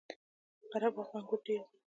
[0.71, 1.77] قره باغ انګور ډیر دي؟